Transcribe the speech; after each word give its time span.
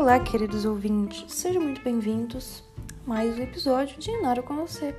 Olá, 0.00 0.18
queridos 0.18 0.64
ouvintes, 0.64 1.30
sejam 1.30 1.60
muito 1.60 1.82
bem-vindos 1.82 2.64
a 3.04 3.10
mais 3.10 3.38
um 3.38 3.42
episódio 3.42 3.98
de 3.98 4.10
Nada 4.22 4.40
com 4.40 4.56
você. 4.56 4.96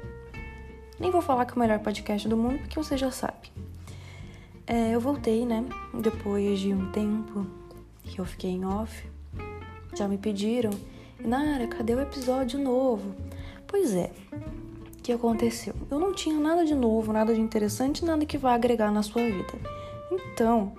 Nem 0.99 1.09
vou 1.09 1.23
falar 1.23 1.43
que 1.45 1.53
é 1.53 1.55
o 1.55 1.59
melhor 1.59 1.79
podcast 1.79 2.29
do 2.29 2.37
mundo, 2.37 2.59
porque 2.59 2.75
você 2.75 2.95
já 2.95 3.09
sabe. 3.09 3.51
É, 4.67 4.93
eu 4.93 4.99
voltei, 4.99 5.43
né? 5.43 5.65
Depois 5.91 6.59
de 6.59 6.71
um 6.71 6.91
tempo 6.91 7.47
que 8.03 8.19
eu 8.19 8.25
fiquei 8.25 8.51
em 8.51 8.63
off. 8.63 9.09
Já 9.95 10.07
me 10.07 10.19
pediram, 10.19 10.69
Nara, 11.19 11.65
cadê 11.65 11.95
o 11.95 11.99
episódio 11.99 12.59
novo? 12.59 13.15
Pois 13.65 13.95
é, 13.95 14.11
o 14.99 15.01
que 15.01 15.11
aconteceu? 15.11 15.73
Eu 15.89 15.99
não 15.99 16.13
tinha 16.13 16.39
nada 16.39 16.63
de 16.63 16.75
novo, 16.75 17.11
nada 17.11 17.33
de 17.33 17.41
interessante, 17.41 18.05
nada 18.05 18.23
que 18.23 18.37
vá 18.37 18.53
agregar 18.53 18.91
na 18.91 19.01
sua 19.01 19.23
vida. 19.23 19.57
Então, 20.11 20.73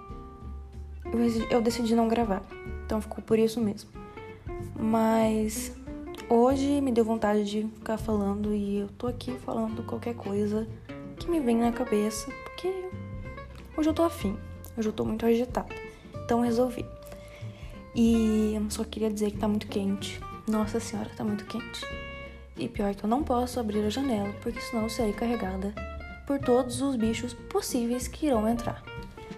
eu 1.51 1.61
decidi 1.61 1.97
não 1.97 2.07
gravar. 2.07 2.45
Então 2.87 3.01
ficou 3.01 3.21
por 3.25 3.37
isso 3.37 3.61
mesmo. 3.61 4.02
Mas 4.75 5.73
hoje 6.29 6.81
me 6.81 6.93
deu 6.93 7.05
vontade 7.05 7.45
de 7.45 7.63
ficar 7.75 7.99
falando 7.99 8.55
e 8.55 8.79
eu 8.79 8.89
tô 8.89 9.07
aqui 9.07 9.39
falando 9.39 9.83
qualquer 9.85 10.15
coisa 10.15 10.67
que 11.17 11.31
me 11.31 11.41
vem 11.41 11.57
na 11.57 11.73
cabeça, 11.73 12.31
porque 12.45 12.89
hoje 13.77 13.89
eu 13.89 13.95
tô 13.95 14.03
afim, 14.03 14.37
hoje 14.77 14.89
eu 14.89 14.93
tô 14.93 15.05
muito 15.05 15.25
agitada. 15.27 15.75
Então 16.25 16.41
resolvi. 16.41 16.85
E 17.95 18.55
eu 18.55 18.71
só 18.71 18.85
queria 18.85 19.11
dizer 19.11 19.31
que 19.31 19.39
tá 19.39 19.47
muito 19.47 19.67
quente. 19.67 20.21
Nossa 20.49 20.81
senhora, 20.81 21.11
tá 21.17 21.23
muito 21.23 21.45
quente. 21.45 21.81
E 22.57 22.69
pior 22.69 22.95
que 22.95 23.05
eu 23.05 23.09
não 23.09 23.23
posso 23.23 23.61
abrir 23.61 23.85
a 23.85 23.91
janela, 23.91 24.33
porque 24.43 24.61
senão 24.61 24.85
eu 24.85 24.89
serei 24.89 25.13
carregada 25.13 25.75
por 26.27 26.39
todos 26.39 26.81
os 26.81 26.97
bichos 26.97 27.35
possíveis 27.35 28.09
que 28.09 28.27
irão 28.27 28.49
entrar. 28.49 28.83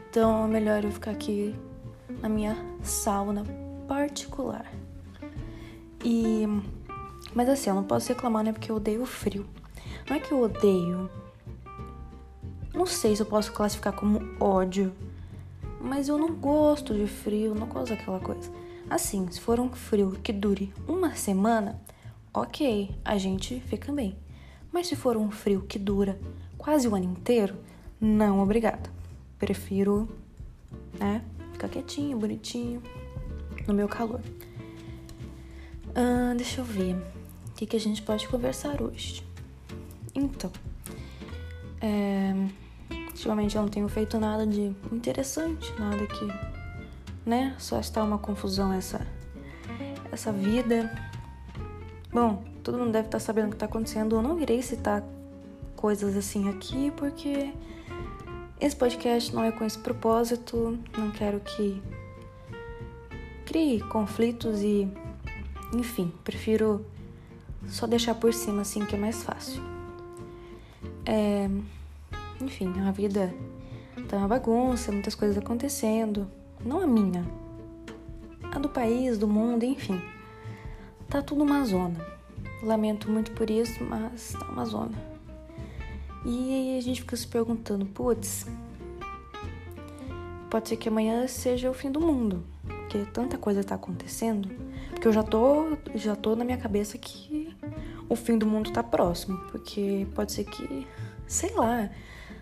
Então 0.08 0.44
é 0.44 0.48
melhor 0.48 0.84
eu 0.84 0.92
ficar 0.92 1.10
aqui 1.10 1.54
na 2.20 2.28
minha 2.28 2.56
sauna 2.82 3.44
particular. 3.88 4.83
E 6.04 6.46
mas 7.34 7.48
assim, 7.48 7.68
eu 7.68 7.74
não 7.74 7.82
posso 7.82 8.08
reclamar, 8.08 8.44
né, 8.44 8.52
porque 8.52 8.70
eu 8.70 8.76
odeio 8.76 9.04
frio. 9.04 9.44
Não 10.08 10.16
é 10.16 10.20
que 10.20 10.30
eu 10.30 10.40
odeio. 10.40 11.10
Não 12.72 12.86
sei 12.86 13.16
se 13.16 13.22
eu 13.22 13.26
posso 13.26 13.52
classificar 13.52 13.92
como 13.92 14.20
ódio, 14.38 14.92
mas 15.80 16.08
eu 16.08 16.16
não 16.16 16.34
gosto 16.34 16.94
de 16.94 17.06
frio, 17.06 17.54
não 17.54 17.66
gosto 17.66 17.90
daquela 17.90 18.20
coisa. 18.20 18.50
Assim, 18.88 19.28
se 19.30 19.40
for 19.40 19.58
um 19.58 19.70
frio 19.70 20.12
que 20.22 20.32
dure 20.32 20.72
uma 20.86 21.14
semana, 21.16 21.80
ok, 22.32 22.94
a 23.04 23.18
gente 23.18 23.60
fica 23.60 23.92
bem. 23.92 24.16
Mas 24.72 24.86
se 24.86 24.96
for 24.96 25.16
um 25.16 25.30
frio 25.30 25.62
que 25.62 25.78
dura 25.78 26.18
quase 26.56 26.86
o 26.86 26.94
ano 26.94 27.04
inteiro, 27.04 27.56
não, 28.00 28.40
obrigada. 28.40 28.90
Prefiro, 29.38 30.08
né, 30.98 31.24
ficar 31.52 31.68
quietinho, 31.68 32.18
bonitinho, 32.18 32.82
no 33.66 33.74
meu 33.74 33.88
calor. 33.88 34.20
Ah, 35.94 36.34
deixa 36.36 36.60
eu 36.60 36.64
ver. 36.64 36.96
O 37.48 37.52
que, 37.54 37.66
que 37.66 37.76
a 37.76 37.80
gente 37.80 38.02
pode 38.02 38.26
conversar 38.26 38.82
hoje? 38.82 39.22
Então, 40.14 40.50
é, 41.80 42.34
ultimamente 43.08 43.54
eu 43.54 43.62
não 43.62 43.68
tenho 43.68 43.88
feito 43.88 44.18
nada 44.18 44.46
de 44.46 44.74
interessante, 44.90 45.72
nada 45.78 46.04
que, 46.06 46.28
né? 47.24 47.54
Só 47.58 47.78
está 47.78 48.02
uma 48.02 48.18
confusão 48.18 48.72
essa, 48.72 49.06
essa 50.10 50.32
vida. 50.32 50.92
Bom, 52.12 52.42
todo 52.62 52.78
mundo 52.78 52.90
deve 52.90 53.06
estar 53.06 53.20
sabendo 53.20 53.46
o 53.46 53.50
que 53.50 53.56
está 53.56 53.66
acontecendo. 53.66 54.16
Eu 54.16 54.22
não 54.22 54.40
irei 54.40 54.62
citar 54.62 55.04
coisas 55.76 56.16
assim 56.16 56.48
aqui 56.48 56.90
porque 56.96 57.52
esse 58.60 58.74
podcast 58.74 59.34
não 59.34 59.44
é 59.44 59.52
com 59.52 59.64
esse 59.64 59.78
propósito, 59.78 60.78
não 60.96 61.10
quero 61.10 61.38
que 61.40 61.82
crie 63.44 63.80
conflitos 63.80 64.62
e, 64.62 64.88
enfim, 65.72 66.12
prefiro 66.22 66.84
só 67.66 67.86
deixar 67.86 68.14
por 68.14 68.32
cima 68.32 68.62
assim 68.62 68.84
que 68.84 68.94
é 68.94 68.98
mais 68.98 69.22
fácil. 69.22 69.62
É, 71.06 71.48
enfim, 72.40 72.72
a 72.80 72.90
vida 72.90 73.34
tá 74.08 74.16
uma 74.16 74.28
bagunça, 74.28 74.92
muitas 74.92 75.14
coisas 75.14 75.36
acontecendo, 75.36 76.28
não 76.64 76.80
a 76.80 76.86
minha, 76.86 77.24
a 78.52 78.58
do 78.58 78.68
país, 78.68 79.18
do 79.18 79.26
mundo, 79.26 79.64
enfim. 79.64 80.00
Tá 81.08 81.22
tudo 81.22 81.44
uma 81.44 81.64
zona. 81.64 81.98
Lamento 82.62 83.10
muito 83.10 83.32
por 83.32 83.50
isso, 83.50 83.84
mas 83.84 84.32
tá 84.32 84.46
uma 84.46 84.64
zona. 84.64 84.96
E 86.24 86.78
a 86.78 86.80
gente 86.80 87.02
fica 87.02 87.14
se 87.16 87.26
perguntando, 87.26 87.84
putz, 87.84 88.46
pode 90.48 90.68
ser 90.68 90.76
que 90.76 90.88
amanhã 90.88 91.26
seja 91.28 91.70
o 91.70 91.74
fim 91.74 91.90
do 91.90 92.00
mundo, 92.00 92.42
porque 92.64 93.04
tanta 93.12 93.36
coisa 93.36 93.62
tá 93.62 93.74
acontecendo, 93.74 94.48
porque 95.04 95.08
eu 95.08 95.12
já 95.12 95.22
tô, 95.22 95.76
já 95.94 96.16
tô 96.16 96.34
na 96.34 96.46
minha 96.46 96.56
cabeça 96.56 96.96
que 96.96 97.54
o 98.08 98.16
fim 98.16 98.38
do 98.38 98.46
mundo 98.46 98.70
tá 98.70 98.82
próximo, 98.82 99.36
porque 99.50 100.06
pode 100.14 100.32
ser 100.32 100.44
que, 100.44 100.86
sei 101.26 101.52
lá, 101.52 101.90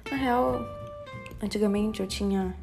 na 0.09 0.17
real, 0.17 0.61
antigamente 1.43 2.01
eu 2.01 2.07
tinha, 2.07 2.55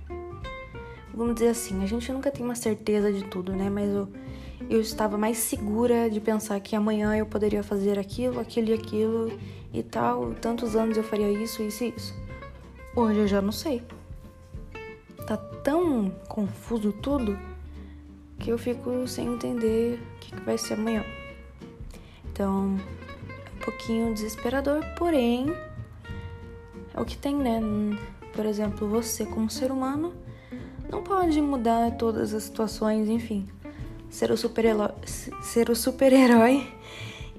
vamos 1.14 1.34
dizer 1.34 1.50
assim, 1.50 1.84
a 1.84 1.86
gente 1.86 2.10
nunca 2.14 2.32
tem 2.32 2.46
uma 2.46 2.56
certeza 2.56 3.12
de 3.12 3.26
tudo, 3.26 3.52
né? 3.52 3.70
Mas 3.70 3.90
eu, 3.90 4.08
eu 4.70 4.80
estava 4.80 5.18
mais 5.18 5.38
segura 5.38 6.10
de 6.10 6.22
pensar 6.22 6.58
que 6.62 6.78
amanhã 6.78 7.18
eu 7.18 7.26
poderia 7.26 7.62
fazer 7.62 8.00
aquilo, 8.00 8.40
aquilo 8.40 8.70
e 8.70 8.74
aquilo 8.74 9.38
e 9.74 9.84
tal, 9.84 10.34
tantos 10.36 10.78
anos 10.78 10.96
eu 10.96 11.04
faria 11.04 11.30
isso, 11.30 11.62
isso 11.62 11.84
e 11.84 11.94
isso. 11.98 12.16
Hoje 12.96 13.20
eu 13.20 13.28
já 13.28 13.42
não 13.42 13.52
sei. 13.52 13.84
Tá 15.28 15.36
tão 15.36 16.10
confuso 16.30 16.94
tudo 16.94 17.38
que 18.40 18.50
eu 18.50 18.58
fico 18.58 19.08
sem 19.08 19.28
entender 19.28 20.00
o 20.00 20.20
que, 20.20 20.36
vai 20.42 20.58
ser 20.58 20.76
amanhã. 20.76 21.04
Então, 22.32 22.78
é 23.28 23.58
um 23.58 23.60
pouquinho 23.64 24.14
desesperador, 24.14 24.84
porém, 24.98 25.54
é 26.94 27.00
o 27.00 27.06
que 27.06 27.18
tem, 27.18 27.36
né? 27.36 27.60
Por 28.34 28.46
exemplo, 28.46 28.88
você, 28.88 29.26
como 29.26 29.50
ser 29.50 29.72
humano, 29.72 30.14
não 30.90 31.04
pode 31.04 31.40
mudar 31.42 31.92
todas 31.98 32.34
as 32.34 32.44
situações, 32.44 33.10
enfim. 33.10 33.48
Ser 34.10 34.32
o 34.32 34.38
super-herói 34.38 34.92
ser 35.42 35.70
o 35.70 35.76
super-herói 35.76 36.68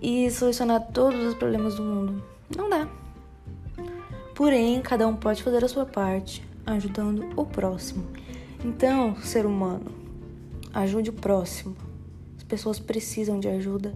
e 0.00 0.30
solucionar 0.30 0.86
todos 0.92 1.20
os 1.24 1.34
problemas 1.34 1.74
do 1.74 1.82
mundo. 1.82 2.22
Não 2.56 2.68
dá. 2.68 2.88
Porém, 4.34 4.80
cada 4.80 5.06
um 5.06 5.16
pode 5.16 5.42
fazer 5.42 5.64
a 5.64 5.68
sua 5.68 5.84
parte, 5.84 6.42
ajudando 6.64 7.28
o 7.36 7.44
próximo. 7.44 8.06
Então, 8.64 9.16
ser 9.16 9.44
humano, 9.44 9.92
ajude 10.72 11.10
o 11.10 11.12
próximo. 11.12 11.76
As 12.36 12.42
pessoas 12.42 12.78
precisam 12.78 13.38
de 13.38 13.48
ajuda. 13.48 13.94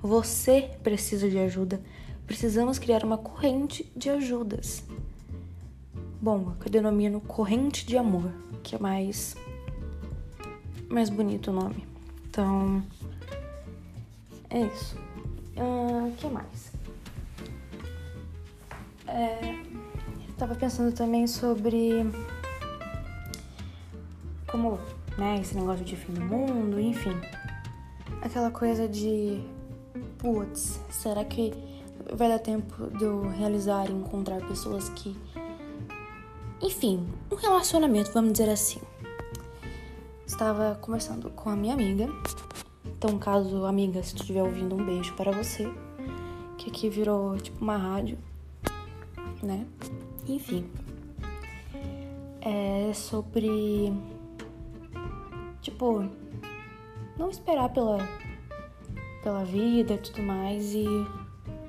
Você 0.00 0.70
precisa 0.82 1.28
de 1.28 1.38
ajuda. 1.38 1.80
Precisamos 2.26 2.78
criar 2.78 3.04
uma 3.04 3.18
corrente 3.18 3.90
de 3.96 4.10
ajudas. 4.10 4.84
Bom, 6.20 6.54
eu 6.64 6.70
denomino 6.70 7.20
corrente 7.20 7.86
de 7.86 7.96
amor, 7.96 8.32
que 8.62 8.74
é 8.74 8.78
mais 8.78 9.36
mais 10.88 11.10
bonito 11.10 11.50
o 11.50 11.54
nome. 11.54 11.86
Então, 12.28 12.82
é 14.50 14.60
isso. 14.62 14.96
O 15.56 16.08
uh, 16.08 16.12
que 16.16 16.26
mais? 16.28 16.72
É, 19.06 19.54
eu 20.28 20.34
tava 20.36 20.54
pensando 20.54 20.94
também 20.94 21.26
sobre 21.26 22.06
como, 24.46 24.78
né, 25.18 25.40
esse 25.40 25.54
negócio 25.54 25.84
de 25.84 25.96
fim 25.96 26.12
do 26.12 26.20
mundo, 26.20 26.80
enfim. 26.80 27.14
Aquela 28.22 28.50
coisa 28.50 28.88
de, 28.88 29.42
putz, 30.18 30.80
será 30.90 31.24
que 31.24 31.52
vai 32.12 32.28
dar 32.28 32.38
tempo 32.38 32.86
de 32.96 33.04
eu 33.04 33.28
realizar 33.28 33.90
e 33.90 33.92
encontrar 33.92 34.40
pessoas 34.46 34.88
que. 34.90 35.16
Enfim, 36.62 37.06
um 37.30 37.34
relacionamento, 37.34 38.12
vamos 38.12 38.32
dizer 38.32 38.48
assim. 38.48 38.80
Estava 40.26 40.76
conversando 40.80 41.30
com 41.30 41.50
a 41.50 41.56
minha 41.56 41.74
amiga 41.74 42.08
então, 42.98 43.16
caso, 43.16 43.64
amiga, 43.64 44.02
se 44.02 44.12
tu 44.12 44.22
estiver 44.22 44.42
ouvindo, 44.42 44.74
um 44.74 44.84
beijo 44.84 45.14
para 45.14 45.30
você. 45.30 45.72
Que 46.56 46.68
aqui 46.68 46.88
virou 46.88 47.38
tipo 47.38 47.62
uma 47.62 47.76
rádio, 47.76 48.18
né? 49.40 49.64
Enfim. 50.26 50.66
É 52.40 52.90
sobre. 52.92 53.92
Tipo, 55.68 56.02
não 57.18 57.28
esperar 57.28 57.68
pela, 57.68 57.98
pela 59.22 59.44
vida 59.44 59.92
e 59.92 59.98
tudo 59.98 60.22
mais 60.22 60.72
e 60.72 60.86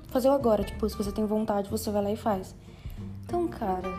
fazer 0.08 0.30
o 0.30 0.32
agora. 0.32 0.64
Tipo, 0.64 0.90
se 0.90 0.96
você 0.96 1.12
tem 1.12 1.26
vontade, 1.26 1.70
você 1.70 1.92
vai 1.92 2.02
lá 2.02 2.12
e 2.12 2.16
faz. 2.16 2.56
Então, 3.26 3.46
cara, 3.50 3.90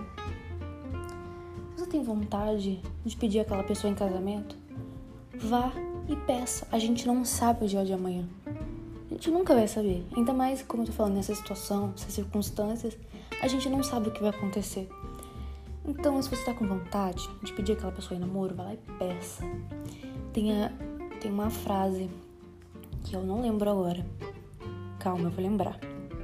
você 1.76 1.84
tem 1.84 2.02
vontade 2.02 2.80
de 3.04 3.14
pedir 3.14 3.40
aquela 3.40 3.62
pessoa 3.62 3.90
em 3.90 3.94
casamento, 3.94 4.56
vá 5.34 5.70
e 6.08 6.16
peça. 6.16 6.66
A 6.72 6.78
gente 6.78 7.06
não 7.06 7.22
sabe 7.22 7.66
o 7.66 7.68
dia 7.68 7.84
de 7.84 7.92
amanhã. 7.92 8.26
A 9.10 9.12
gente 9.12 9.30
nunca 9.30 9.54
vai 9.54 9.68
saber. 9.68 10.02
Ainda 10.16 10.32
mais, 10.32 10.62
como 10.62 10.82
eu 10.82 10.86
tô 10.86 10.92
falando, 10.92 11.16
nessa 11.16 11.34
situação, 11.34 11.88
nessas 11.88 12.14
circunstâncias, 12.14 12.96
a 13.42 13.46
gente 13.46 13.68
não 13.68 13.82
sabe 13.82 14.08
o 14.08 14.12
que 14.12 14.22
vai 14.22 14.30
acontecer. 14.30 14.88
Então, 15.84 16.20
se 16.22 16.28
você 16.28 16.44
tá 16.44 16.54
com 16.54 16.66
vontade 16.66 17.28
de 17.42 17.52
pedir 17.52 17.72
aquela 17.72 17.92
pessoa 17.92 18.16
em 18.16 18.20
namoro, 18.20 18.54
vai 18.54 18.66
lá 18.66 18.74
e 18.74 18.76
peça. 18.98 19.44
Tenha 20.32 20.72
tem 21.20 21.30
uma 21.30 21.50
frase 21.50 22.10
que 23.04 23.14
eu 23.14 23.22
não 23.22 23.42
lembro 23.42 23.70
agora. 23.70 24.04
Calma, 24.98 25.28
eu 25.28 25.30
vou 25.30 25.44
lembrar. 25.44 25.78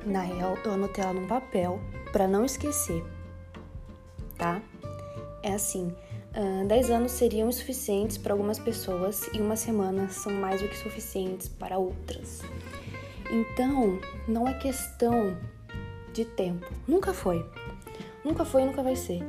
Na 0.07 0.23
real, 0.23 0.57
eu 0.65 0.73
anotei 0.73 1.05
ela 1.05 1.13
num 1.13 1.27
papel 1.27 1.81
para 2.13 2.27
não 2.27 2.45
esquecer, 2.45 3.05
tá? 4.39 4.63
É 5.43 5.53
assim: 5.53 5.93
uh, 6.35 6.67
10 6.67 6.91
anos 6.91 7.13
seriam 7.13 7.49
insuficientes 7.49 8.17
para 8.17 8.33
algumas 8.33 8.59
pessoas 8.59 9.29
e 9.35 9.41
uma 9.41 9.57
semana 9.57 10.09
são 10.09 10.33
mais 10.33 10.63
do 10.63 10.69
que 10.69 10.77
suficientes 10.77 11.49
para 11.49 11.77
outras. 11.77 12.43
Então, 13.31 13.99
não 14.27 14.47
é 14.47 14.55
questão 14.55 15.37
de 16.13 16.25
tempo. 16.25 16.67
Nunca 16.87 17.13
foi. 17.13 17.45
Nunca 18.25 18.45
foi 18.45 18.63
e 18.63 18.67
nunca 18.67 18.83
vai 18.83 18.97
ser. 18.97 19.21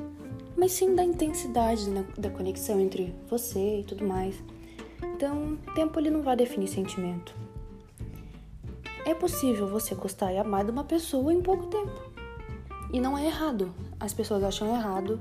Mas 0.58 0.72
sim 0.72 0.96
da 0.96 1.04
intensidade 1.04 1.88
né, 1.88 2.04
da 2.18 2.32
conexão 2.32 2.80
entre 2.80 3.14
você 3.30 3.82
e 3.82 3.84
tudo 3.84 4.04
mais. 4.04 4.36
Então, 5.02 5.58
tempo 5.76 6.00
ele 6.00 6.10
não 6.10 6.24
vai 6.24 6.36
definir 6.36 6.68
sentimento. 6.68 7.36
É 9.06 9.14
possível 9.14 9.68
você 9.68 9.94
gostar 9.94 10.34
e 10.34 10.38
amar 10.38 10.66
de 10.66 10.72
uma 10.72 10.84
pessoa 10.84 11.32
em 11.32 11.42
pouco 11.42 11.68
tempo. 11.68 12.12
E 12.92 13.00
não 13.00 13.18
é 13.18 13.28
errado. 13.28 13.74
As 14.00 14.14
pessoas 14.14 14.44
acham 14.44 14.76
errado. 14.76 15.20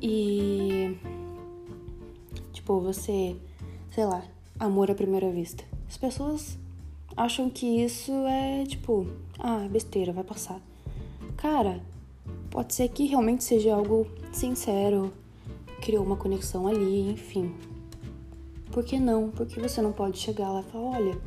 E. 0.00 0.96
Tipo, 2.52 2.80
você. 2.80 3.36
Sei 3.90 4.06
lá, 4.06 4.22
amor 4.58 4.90
à 4.90 4.94
primeira 4.94 5.30
vista. 5.30 5.64
As 5.88 5.96
pessoas 5.96 6.56
acham 7.16 7.50
que 7.50 7.82
isso 7.82 8.12
é 8.26 8.64
tipo. 8.64 9.06
Ah, 9.38 9.66
besteira, 9.70 10.12
vai 10.12 10.24
passar. 10.24 10.60
Cara, 11.36 11.80
pode 12.50 12.74
ser 12.74 12.88
que 12.88 13.06
realmente 13.06 13.44
seja 13.44 13.74
algo 13.74 14.06
sincero, 14.36 15.12
criou 15.80 16.04
uma 16.04 16.16
conexão 16.16 16.66
ali, 16.66 17.10
enfim. 17.10 17.54
Por 18.70 18.84
que 18.84 18.98
não? 18.98 19.30
Por 19.30 19.46
que 19.46 19.60
você 19.60 19.82
não 19.82 19.92
pode 19.92 20.18
chegar 20.18 20.50
lá 20.50 20.60
e 20.60 20.70
falar: 20.70 20.98
olha, 20.98 21.18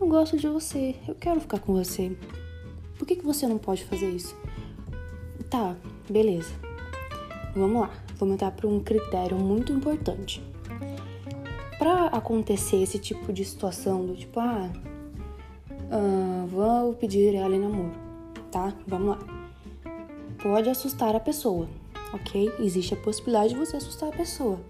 eu 0.00 0.06
gosto 0.06 0.36
de 0.36 0.48
você, 0.48 0.96
eu 1.06 1.14
quero 1.14 1.40
ficar 1.40 1.58
com 1.60 1.74
você. 1.74 2.16
Por 2.98 3.06
que, 3.06 3.16
que 3.16 3.24
você 3.24 3.46
não 3.46 3.58
pode 3.58 3.84
fazer 3.84 4.10
isso? 4.10 4.36
Tá, 5.48 5.76
beleza. 6.08 6.52
Vamos 7.54 7.82
lá, 7.82 7.90
vamos 8.16 8.34
entrar 8.34 8.50
para 8.52 8.68
um 8.68 8.80
critério 8.80 9.36
muito 9.38 9.72
importante. 9.72 10.42
Para 11.78 12.06
acontecer 12.06 12.82
esse 12.82 12.98
tipo 12.98 13.32
de 13.32 13.44
situação 13.44 14.06
do 14.06 14.14
tipo, 14.14 14.38
ah, 14.38 14.70
uh, 15.90 16.46
vou 16.46 16.94
pedir 16.94 17.34
ela 17.34 17.54
em 17.54 17.58
namoro, 17.60 17.92
tá? 18.50 18.72
Vamos 18.86 19.16
lá. 19.16 19.18
Pode 20.42 20.68
assustar 20.68 21.14
a 21.16 21.20
pessoa, 21.20 21.68
ok? 22.12 22.52
Existe 22.58 22.94
a 22.94 22.96
possibilidade 22.96 23.54
de 23.54 23.58
você 23.58 23.76
assustar 23.76 24.08
a 24.08 24.16
pessoa. 24.16 24.60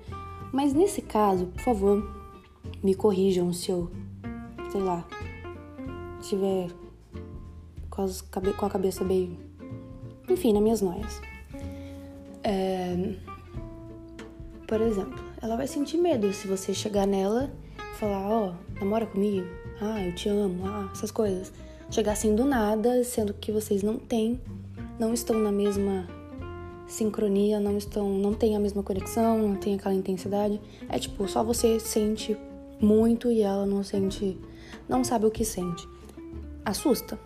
Mas 0.53 0.73
nesse 0.73 1.03
caso, 1.03 1.47
por 1.47 1.63
favor, 1.63 2.21
me 2.83 2.95
corrijam 2.95 3.53
se 3.53 3.71
eu, 3.71 3.91
sei 4.71 4.81
lá, 4.81 5.07
estiver 6.21 6.69
com, 7.89 8.07
com 8.57 8.67
a 8.67 8.71
cabeça 8.71 9.05
bem. 9.05 9.39
Enfim, 10.29 10.53
nas 10.53 10.63
minhas 10.63 10.81
noias. 10.81 11.21
É, 12.43 13.15
por 14.67 14.81
exemplo, 14.81 15.19
ela 15.43 15.57
vai 15.57 15.67
sentir 15.67 15.99
medo 15.99 16.33
se 16.33 16.47
você 16.47 16.73
chegar 16.73 17.07
nela 17.07 17.53
e 17.77 17.99
falar: 17.99 18.29
Ó, 18.29 18.51
oh, 18.51 18.79
namora 18.79 19.07
comigo, 19.07 19.47
ah, 19.81 20.03
eu 20.03 20.15
te 20.15 20.29
amo, 20.29 20.67
ah, 20.67 20.89
essas 20.93 21.11
coisas. 21.11 21.53
Chegar 21.91 22.13
assim 22.13 22.35
do 22.35 22.45
nada, 22.45 23.03
sendo 23.03 23.35
que 23.35 23.51
vocês 23.51 23.83
não 23.83 23.99
têm, 23.99 24.41
não 24.99 25.13
estão 25.13 25.39
na 25.39 25.51
mesma 25.51 26.07
sincronia, 26.93 27.61
não 27.61 27.79
estão, 27.79 28.09
não 28.11 28.35
tem 28.35 28.57
a 28.57 28.61
mesma 28.61 28.83
conexão, 28.83 29.39
não 29.39 29.57
tem 29.57 29.75
aquela 29.75 29.95
intensidade. 29.95 30.61
É 30.89 30.99
tipo, 30.99 31.27
só 31.29 31.43
você 31.43 31.79
sente 31.79 32.37
muito 32.81 33.31
e 33.31 33.43
ela 33.43 33.65
não 33.65 33.83
sente, 33.83 34.39
não 34.89 35.05
sabe 35.05 35.27
o 35.27 35.31
que 35.31 35.45
sente. 35.45 35.89
Assusta. 36.65 37.19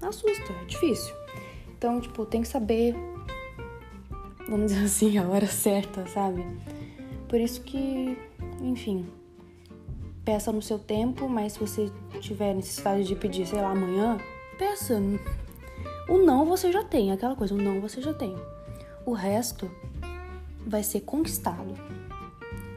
Assusta, 0.00 0.52
é 0.52 0.64
difícil. 0.66 1.14
Então, 1.76 2.00
tipo, 2.00 2.24
tem 2.24 2.42
que 2.42 2.48
saber, 2.48 2.94
vamos 4.48 4.72
dizer 4.72 4.84
assim, 4.84 5.18
a 5.18 5.28
hora 5.28 5.46
certa, 5.46 6.06
sabe? 6.06 6.44
Por 7.28 7.40
isso 7.40 7.60
que, 7.62 8.16
enfim, 8.62 9.06
peça 10.24 10.52
no 10.52 10.62
seu 10.62 10.78
tempo, 10.78 11.28
mas 11.28 11.54
se 11.54 11.60
você 11.60 11.90
tiver 12.20 12.54
necessidade 12.54 13.04
de 13.04 13.14
pedir, 13.14 13.46
sei 13.46 13.60
lá, 13.60 13.70
amanhã, 13.70 14.18
peça. 14.58 15.00
O 16.08 16.18
não 16.18 16.46
você 16.46 16.72
já 16.72 16.82
tem, 16.82 17.12
aquela 17.12 17.36
coisa, 17.36 17.54
o 17.54 17.58
não 17.58 17.80
você 17.80 18.00
já 18.00 18.14
tem. 18.14 18.34
O 19.04 19.12
resto 19.12 19.70
vai 20.66 20.82
ser 20.82 21.00
conquistado. 21.00 21.74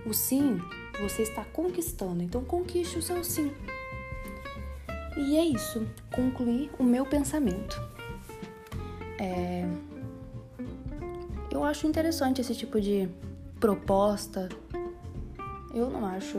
O 0.05 0.13
sim 0.13 0.59
você 1.01 1.23
está 1.23 1.43
conquistando, 1.45 2.21
então 2.21 2.43
conquiste 2.43 2.97
o 2.97 3.01
seu 3.01 3.23
sim. 3.23 3.51
E 5.17 5.37
é 5.37 5.45
isso, 5.45 5.87
concluir 6.13 6.69
o 6.77 6.83
meu 6.83 7.05
pensamento. 7.05 7.81
É... 9.19 9.67
Eu 11.49 11.63
acho 11.63 11.87
interessante 11.87 12.41
esse 12.41 12.55
tipo 12.55 12.79
de 12.79 13.09
proposta. 13.59 14.49
Eu 15.73 15.89
não 15.89 16.05
acho 16.05 16.37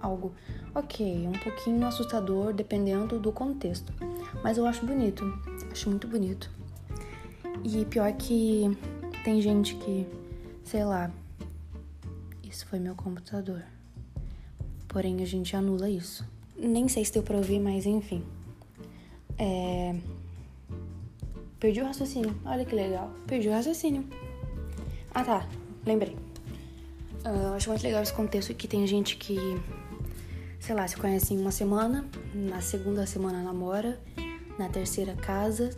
algo 0.00 0.32
ok, 0.74 1.26
um 1.26 1.32
pouquinho 1.32 1.86
assustador 1.86 2.52
dependendo 2.52 3.18
do 3.18 3.32
contexto, 3.32 3.92
mas 4.42 4.58
eu 4.58 4.66
acho 4.66 4.84
bonito 4.84 5.24
acho 5.78 5.88
muito 5.88 6.08
bonito. 6.08 6.50
E 7.64 7.84
pior 7.84 8.12
que 8.14 8.64
tem 9.24 9.40
gente 9.40 9.76
que, 9.76 10.06
sei 10.64 10.84
lá, 10.84 11.10
isso 12.42 12.66
foi 12.66 12.80
meu 12.80 12.94
computador. 12.94 13.62
Porém, 14.88 15.22
a 15.22 15.26
gente 15.26 15.54
anula 15.54 15.88
isso. 15.88 16.26
Nem 16.56 16.88
sei 16.88 17.04
se 17.04 17.12
deu 17.12 17.22
pra 17.22 17.36
ouvir, 17.36 17.60
mas 17.60 17.86
enfim. 17.86 18.24
É... 19.38 19.94
Perdi 21.60 21.80
o 21.80 21.84
raciocínio. 21.84 22.34
Olha 22.44 22.64
que 22.64 22.74
legal. 22.74 23.12
Perdi 23.26 23.48
o 23.48 23.52
raciocínio. 23.52 24.04
Ah, 25.14 25.24
tá. 25.24 25.48
Lembrei. 25.86 26.16
Uh, 27.24 27.48
eu 27.48 27.54
acho 27.54 27.68
muito 27.68 27.82
legal 27.82 28.02
esse 28.02 28.12
contexto 28.12 28.54
que 28.54 28.66
tem 28.66 28.86
gente 28.86 29.16
que, 29.16 29.36
sei 30.58 30.74
lá, 30.74 30.86
se 30.88 30.96
conhece 30.96 31.34
em 31.34 31.40
uma 31.40 31.50
semana, 31.50 32.08
na 32.34 32.60
segunda 32.60 33.06
semana 33.06 33.42
namora, 33.42 34.00
na 34.58 34.68
terceira 34.68 35.14
casa 35.14 35.70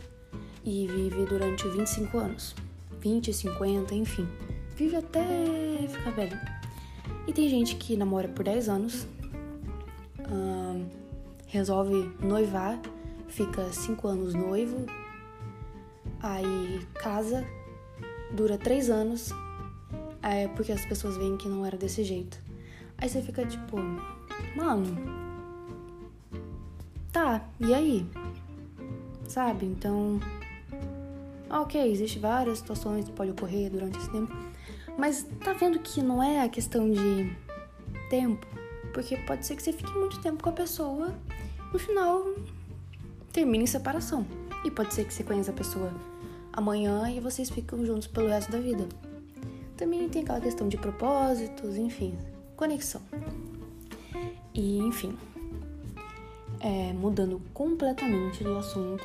e 0.63 0.87
vive 0.87 1.25
durante 1.25 1.67
25 1.67 2.17
anos. 2.17 2.55
20, 2.99 3.33
50, 3.33 3.95
enfim. 3.95 4.27
Vive 4.75 4.95
até 4.95 5.25
ficar 5.87 6.11
velho. 6.11 6.39
E 7.27 7.33
tem 7.33 7.49
gente 7.49 7.75
que 7.75 7.95
namora 7.95 8.27
por 8.27 8.43
10 8.43 8.69
anos, 8.69 9.07
hum, 10.29 10.85
resolve 11.47 12.11
noivar, 12.19 12.79
fica 13.27 13.71
5 13.71 14.07
anos 14.07 14.33
noivo, 14.33 14.85
aí 16.19 16.85
casa, 16.95 17.45
dura 18.31 18.57
3 18.57 18.89
anos, 18.89 19.31
é 20.21 20.47
porque 20.49 20.71
as 20.71 20.85
pessoas 20.85 21.17
veem 21.17 21.37
que 21.37 21.47
não 21.47 21.65
era 21.65 21.77
desse 21.77 22.03
jeito. 22.03 22.39
Aí 22.97 23.09
você 23.09 23.21
fica 23.21 23.45
tipo, 23.45 23.77
mano, 24.55 24.95
tá, 27.11 27.47
e 27.59 27.73
aí? 27.73 28.07
Sabe? 29.31 29.65
Então, 29.65 30.19
ok, 31.49 31.91
existe 31.91 32.19
várias 32.19 32.59
situações 32.59 33.05
que 33.05 33.11
podem 33.11 33.31
ocorrer 33.31 33.71
durante 33.71 33.97
esse 33.97 34.11
tempo, 34.11 34.35
mas 34.97 35.25
tá 35.43 35.53
vendo 35.53 35.79
que 35.79 36.01
não 36.01 36.21
é 36.21 36.41
a 36.41 36.49
questão 36.49 36.89
de 36.89 37.35
tempo, 38.09 38.45
porque 38.93 39.17
pode 39.17 39.45
ser 39.45 39.55
que 39.55 39.63
você 39.63 39.71
fique 39.71 39.91
muito 39.93 40.19
tempo 40.21 40.43
com 40.43 40.49
a 40.49 40.53
pessoa, 40.53 41.13
no 41.71 41.79
final 41.79 42.25
termine 43.31 43.63
em 43.63 43.67
separação. 43.67 44.25
E 44.63 44.69
pode 44.69 44.93
ser 44.93 45.05
que 45.05 45.13
você 45.13 45.23
conheça 45.23 45.51
a 45.51 45.53
pessoa 45.53 45.91
amanhã 46.53 47.09
e 47.09 47.19
vocês 47.19 47.49
ficam 47.49 47.83
juntos 47.85 48.07
pelo 48.07 48.27
resto 48.27 48.51
da 48.51 48.59
vida. 48.59 48.87
Também 49.75 50.07
tem 50.09 50.21
aquela 50.21 50.39
questão 50.39 50.67
de 50.67 50.77
propósitos, 50.77 51.77
enfim, 51.77 52.15
conexão. 52.55 53.01
E 54.53 54.77
enfim, 54.79 55.17
é, 56.61 56.93
mudando 56.93 57.41
completamente 57.53 58.43
do 58.43 58.57
assunto, 58.57 59.03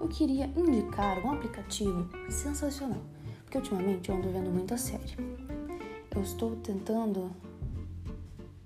eu 0.00 0.08
queria 0.08 0.50
indicar 0.56 1.24
um 1.24 1.32
aplicativo 1.32 2.08
sensacional, 2.28 3.00
porque 3.44 3.58
ultimamente 3.58 4.08
eu 4.08 4.16
ando 4.16 4.30
vendo 4.30 4.50
muita 4.50 4.76
série. 4.76 5.16
Eu 6.14 6.22
estou 6.22 6.56
tentando 6.56 7.30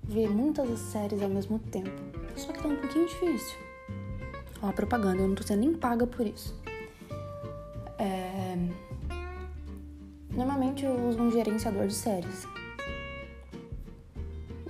ver 0.04 0.28
muitas 0.30 0.78
séries 0.78 1.20
ao 1.22 1.28
mesmo 1.28 1.58
tempo, 1.58 1.90
só 2.36 2.52
que 2.52 2.62
tá 2.62 2.68
um 2.68 2.76
pouquinho 2.76 3.06
difícil. 3.06 3.58
Ó, 4.62 4.68
a 4.68 4.72
propaganda, 4.72 5.22
eu 5.22 5.28
não 5.28 5.34
tô 5.34 5.42
sendo 5.42 5.60
nem 5.60 5.74
paga 5.74 6.06
por 6.06 6.26
isso. 6.26 6.56
É... 7.98 8.56
Normalmente 10.30 10.84
eu 10.84 10.94
uso 11.08 11.20
um 11.20 11.30
gerenciador 11.30 11.86
de 11.86 11.94
séries. 11.94 12.46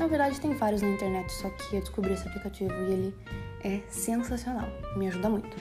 Verdade, 0.08 0.40
tem 0.40 0.54
vários 0.54 0.80
na 0.80 0.88
internet, 0.88 1.30
só 1.30 1.50
que 1.50 1.76
eu 1.76 1.80
descobri 1.80 2.14
esse 2.14 2.26
aplicativo 2.26 2.72
e 2.72 2.92
ele 2.92 3.14
é 3.62 3.82
sensacional, 3.90 4.66
me 4.96 5.06
ajuda 5.06 5.28
muito. 5.28 5.54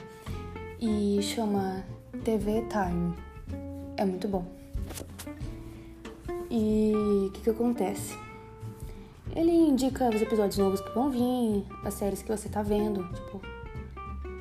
E 0.80 1.20
chama 1.22 1.84
TV 2.24 2.64
Time. 2.70 3.14
É 3.98 4.06
muito 4.06 4.26
bom. 4.26 4.46
E 6.50 6.92
o 7.26 7.30
que, 7.32 7.42
que 7.42 7.50
acontece? 7.50 8.16
Ele 9.36 9.52
indica 9.52 10.08
os 10.08 10.22
episódios 10.22 10.56
novos 10.56 10.80
que 10.80 10.90
vão 10.94 11.10
vir, 11.10 11.66
as 11.84 11.92
séries 11.92 12.22
que 12.22 12.28
você 12.34 12.48
tá 12.48 12.62
vendo, 12.62 13.06
tipo, 13.12 13.42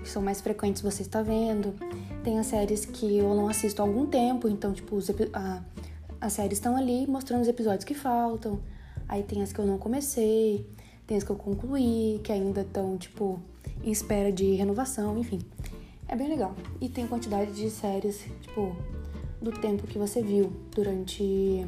que 0.01 0.09
são 0.09 0.21
mais 0.21 0.39
frequentes 0.39 0.81
você 0.81 1.01
está 1.01 1.21
vendo. 1.21 1.75
Tem 2.23 2.39
as 2.39 2.45
séries 2.47 2.85
que 2.85 3.17
eu 3.17 3.35
não 3.35 3.49
assisto 3.49 3.81
há 3.81 3.85
algum 3.85 4.05
tempo, 4.05 4.47
então, 4.47 4.71
tipo, 4.71 4.95
os, 4.95 5.09
a, 5.33 5.61
as 6.21 6.31
séries 6.31 6.59
estão 6.59 6.77
ali 6.77 7.05
mostrando 7.05 7.41
os 7.41 7.47
episódios 7.49 7.83
que 7.83 7.93
faltam. 7.93 8.61
Aí 9.07 9.23
tem 9.23 9.41
as 9.41 9.53
que 9.53 9.59
eu 9.59 9.65
não 9.65 9.77
comecei, 9.77 10.65
tem 11.05 11.17
as 11.17 11.23
que 11.23 11.29
eu 11.29 11.35
concluí, 11.35 12.19
que 12.23 12.31
ainda 12.31 12.61
estão, 12.61 12.97
tipo, 12.97 13.39
em 13.83 13.91
espera 13.91 14.31
de 14.31 14.53
renovação, 14.55 15.17
enfim. 15.17 15.39
É 16.07 16.15
bem 16.15 16.27
legal. 16.27 16.55
E 16.81 16.89
tem 16.89 17.05
a 17.05 17.07
quantidade 17.07 17.51
de 17.53 17.69
séries, 17.69 18.25
tipo, 18.41 18.75
do 19.41 19.51
tempo 19.51 19.87
que 19.87 19.97
você 19.97 20.21
viu 20.21 20.51
durante. 20.73 21.65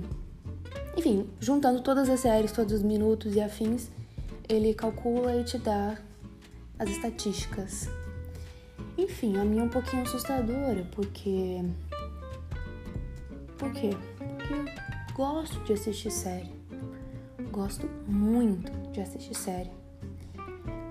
Enfim, 0.97 1.27
juntando 1.39 1.81
todas 1.81 2.09
as 2.09 2.19
séries, 2.19 2.51
todos 2.51 2.73
os 2.73 2.83
minutos 2.83 3.35
e 3.35 3.41
afins, 3.41 3.89
ele 4.47 4.73
calcula 4.73 5.35
e 5.35 5.43
te 5.43 5.57
dá 5.57 5.97
as 6.77 6.89
estatísticas. 6.89 7.89
Enfim, 8.97 9.37
a 9.37 9.45
minha 9.45 9.61
é 9.61 9.65
um 9.65 9.69
pouquinho 9.69 10.03
assustadora, 10.03 10.85
porque. 10.91 11.63
Por 13.57 13.71
quê? 13.71 13.91
Porque 14.17 14.53
eu 14.53 15.15
gosto 15.15 15.63
de 15.63 15.73
assistir 15.73 16.11
série. 16.11 16.58
Gosto 17.51 17.87
muito 18.07 18.71
de 18.91 19.01
assistir 19.01 19.35
série. 19.35 19.71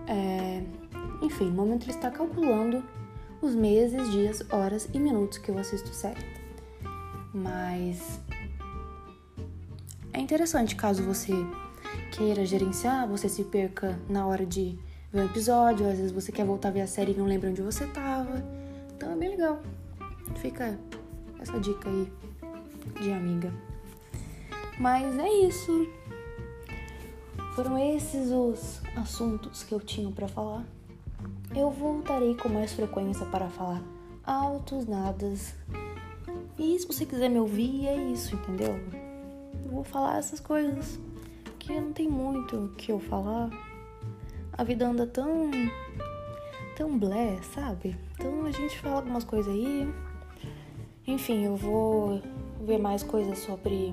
É... 0.07 0.63
Enfim, 1.23 1.47
no 1.47 1.53
momento 1.53 1.85
ele 1.85 1.93
está 1.93 2.11
calculando 2.11 2.83
os 3.41 3.55
meses, 3.55 4.11
dias, 4.11 4.43
horas 4.51 4.89
e 4.93 4.99
minutos 4.99 5.39
que 5.39 5.51
eu 5.51 5.59
assisto 5.59 5.89
série. 5.89 6.25
Mas 7.33 8.21
é 10.13 10.21
interessante 10.21 10.75
caso 10.75 11.03
você 11.03 11.33
queira 12.13 12.45
gerenciar, 12.45 13.07
você 13.07 13.29
se 13.29 13.45
perca 13.45 13.99
na 14.09 14.27
hora 14.27 14.45
de 14.45 14.79
ver 15.13 15.21
um 15.21 15.25
episódio, 15.27 15.89
às 15.89 15.97
vezes 15.97 16.13
você 16.13 16.33
quer 16.33 16.45
voltar 16.45 16.69
a 16.69 16.73
ver 16.73 16.81
a 16.83 16.87
série 16.87 17.13
e 17.13 17.17
não 17.17 17.27
lembra 17.27 17.51
onde 17.51 17.63
você 17.63 17.87
tava. 17.87 18.45
Então 18.97 19.13
é 19.13 19.17
bem 19.17 19.31
legal. 19.31 19.61
Fica 20.37 20.79
essa 21.41 21.59
dica 21.61 21.89
aí 21.89 22.13
de 23.01 23.13
amiga. 23.13 23.53
Mas 24.79 25.19
é 25.19 25.29
isso. 25.29 25.89
Foram 27.59 27.77
esses 27.77 28.31
os 28.31 28.81
assuntos 28.95 29.65
que 29.65 29.75
eu 29.75 29.81
tinha 29.81 30.13
para 30.13 30.29
falar. 30.29 30.65
Eu 31.53 31.73
voltarei 31.73 32.37
com 32.37 32.49
mais 32.49 32.73
frequência 32.73 33.27
para 33.27 33.49
falar 33.49 33.83
altos 34.25 34.87
nadas. 34.87 35.57
E 36.57 36.79
se 36.79 36.87
você 36.87 37.05
quiser 37.05 37.29
me 37.29 37.41
ouvir, 37.41 37.89
é 37.89 37.97
isso, 38.13 38.37
entendeu? 38.37 38.79
Eu 39.65 39.73
vou 39.73 39.83
falar 39.83 40.19
essas 40.19 40.39
coisas 40.39 41.01
que 41.59 41.73
não 41.81 41.93
tem 41.93 42.09
muito 42.09 42.57
o 42.57 42.69
que 42.77 42.93
eu 42.93 43.01
falar. 43.01 43.51
A 44.53 44.63
vida 44.63 44.87
anda 44.87 45.05
tão 45.05 45.51
tão 46.77 46.97
blé, 46.97 47.41
sabe? 47.57 47.99
Então 48.13 48.45
a 48.45 48.53
gente 48.53 48.79
fala 48.79 48.99
algumas 48.99 49.25
coisas 49.25 49.53
aí. 49.53 49.93
Enfim, 51.05 51.45
eu 51.45 51.57
vou 51.57 52.23
ver 52.65 52.79
mais 52.79 53.03
coisas 53.03 53.37
sobre 53.41 53.93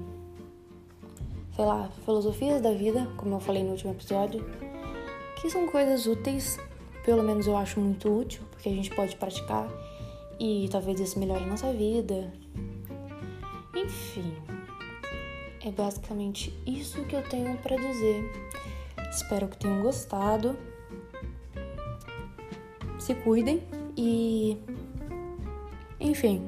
sei 1.55 1.63
lá, 1.63 1.89
filosofias 2.03 2.61
da 2.61 2.71
vida, 2.71 3.07
como 3.15 3.35
eu 3.35 3.39
falei 3.39 3.63
no 3.63 3.71
último 3.71 3.91
episódio, 3.91 4.45
que 5.39 5.49
são 5.49 5.65
coisas 5.67 6.05
úteis, 6.05 6.59
pelo 7.05 7.23
menos 7.23 7.47
eu 7.47 7.55
acho 7.55 7.79
muito 7.79 8.09
útil, 8.09 8.41
porque 8.51 8.67
a 8.67 8.73
gente 8.73 8.93
pode 8.93 9.15
praticar 9.15 9.69
e 10.37 10.67
talvez 10.69 10.99
isso 10.99 11.17
melhore 11.17 11.45
a 11.45 11.47
nossa 11.47 11.71
vida. 11.71 12.33
Enfim, 13.73 14.33
é 15.63 15.71
basicamente 15.71 16.53
isso 16.65 17.01
que 17.05 17.15
eu 17.15 17.23
tenho 17.23 17.57
para 17.59 17.77
dizer. 17.77 18.29
Espero 19.09 19.47
que 19.47 19.57
tenham 19.57 19.81
gostado. 19.81 20.57
Se 22.99 23.15
cuidem 23.15 23.63
e 23.95 24.57
enfim, 26.01 26.41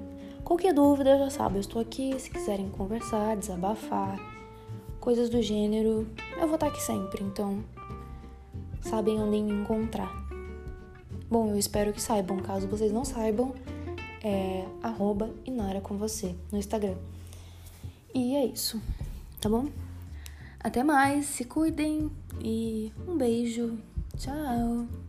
qualquer 0.43 0.73
dúvida 0.73 1.17
já 1.17 1.29
sabe, 1.29 1.55
eu 1.55 1.61
estou 1.61 1.81
aqui 1.81 2.19
se 2.19 2.29
quiserem 2.29 2.69
conversar, 2.69 3.37
desabafar 3.37 4.36
coisas 5.07 5.29
do 5.29 5.41
gênero, 5.41 6.05
eu 6.35 6.47
vou 6.47 6.55
estar 6.55 6.67
aqui 6.67 6.81
sempre, 6.81 7.23
então 7.23 7.63
sabem 8.81 9.17
onde 9.17 9.41
me 9.41 9.61
encontrar. 9.61 10.11
Bom, 11.29 11.51
eu 11.51 11.57
espero 11.57 11.93
que 11.93 12.01
saibam. 12.01 12.39
Caso 12.39 12.67
vocês 12.67 12.91
não 12.91 13.05
saibam, 13.05 13.55
é 14.21 14.65
arroba 14.83 15.33
Inara 15.45 15.79
com 15.79 15.95
você 15.95 16.35
no 16.51 16.57
Instagram. 16.57 16.97
E 18.13 18.35
é 18.35 18.47
isso, 18.47 18.81
tá 19.39 19.47
bom? 19.47 19.69
Até 20.59 20.83
mais, 20.83 21.25
se 21.27 21.45
cuidem 21.45 22.11
e 22.43 22.91
um 23.07 23.15
beijo. 23.15 23.79
Tchau! 24.17 25.06